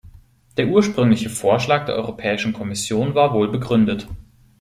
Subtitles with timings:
[0.57, 4.07] Der ursprüngliche Vorschlag der Europäischen Kommission war wohl begründet.